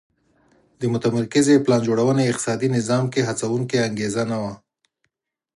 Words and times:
د 0.79 0.81
متمرکزې 0.93 1.55
پلان 1.65 1.81
جوړونې 1.87 2.23
اقتصادي 2.25 2.67
نظام 2.77 3.03
کې 3.13 3.27
هڅوونکې 3.27 3.77
انګېزه 3.87 4.23
نه 4.31 4.37
وه 4.41 4.53